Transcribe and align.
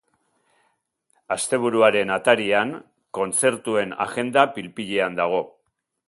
Asteburuaren 1.35 2.13
atarian, 2.15 2.71
kontzertuen 3.17 3.93
agenda 4.07 4.47
pil-pilean 4.57 5.21
dago. 5.21 5.43